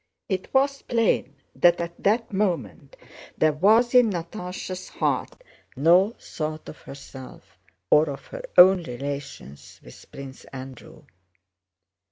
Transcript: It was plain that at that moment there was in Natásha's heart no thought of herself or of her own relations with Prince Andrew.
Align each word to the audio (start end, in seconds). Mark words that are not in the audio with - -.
It 0.27 0.51
was 0.51 0.81
plain 0.81 1.35
that 1.55 1.79
at 1.79 1.93
that 2.03 2.33
moment 2.33 2.97
there 3.37 3.53
was 3.53 3.93
in 3.93 4.09
Natásha's 4.09 4.89
heart 4.89 5.43
no 5.75 6.15
thought 6.19 6.67
of 6.67 6.77
herself 6.79 7.59
or 7.91 8.09
of 8.09 8.25
her 8.33 8.43
own 8.57 8.81
relations 8.81 9.79
with 9.83 10.11
Prince 10.11 10.43
Andrew. 10.45 11.03